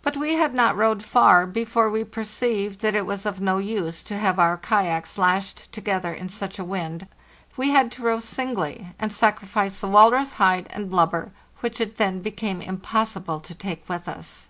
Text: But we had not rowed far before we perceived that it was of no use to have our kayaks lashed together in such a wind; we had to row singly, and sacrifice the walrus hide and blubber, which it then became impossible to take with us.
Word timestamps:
But 0.00 0.16
we 0.16 0.36
had 0.36 0.54
not 0.54 0.74
rowed 0.78 1.02
far 1.02 1.44
before 1.46 1.90
we 1.90 2.04
perceived 2.04 2.80
that 2.80 2.94
it 2.94 3.04
was 3.04 3.26
of 3.26 3.38
no 3.38 3.58
use 3.58 4.02
to 4.04 4.16
have 4.16 4.38
our 4.38 4.56
kayaks 4.56 5.18
lashed 5.18 5.70
together 5.72 6.10
in 6.10 6.30
such 6.30 6.58
a 6.58 6.64
wind; 6.64 7.06
we 7.58 7.68
had 7.68 7.92
to 7.92 8.02
row 8.02 8.18
singly, 8.18 8.94
and 8.98 9.12
sacrifice 9.12 9.80
the 9.80 9.88
walrus 9.88 10.32
hide 10.40 10.68
and 10.70 10.88
blubber, 10.88 11.32
which 11.60 11.82
it 11.82 11.98
then 11.98 12.22
became 12.22 12.62
impossible 12.62 13.40
to 13.40 13.54
take 13.54 13.86
with 13.90 14.08
us. 14.08 14.48